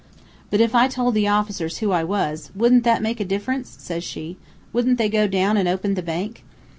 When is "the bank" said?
5.93-6.43